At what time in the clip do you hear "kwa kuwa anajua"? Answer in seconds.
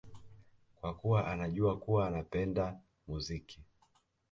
0.81-1.79